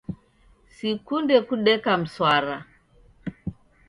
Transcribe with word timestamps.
Sikunde 0.75 1.35
kudeka 1.47 1.91
mswara. 2.03 2.57